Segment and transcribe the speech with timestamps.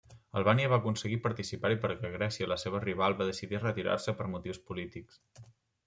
[0.39, 5.27] Albània va aconseguir participar-hi perquè Grècia, la seva rival, va decidir retirar-se per motius polítics.